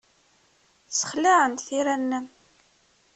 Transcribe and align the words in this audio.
Ssexlaɛent 0.89 1.65
tira-nnem. 1.67 2.25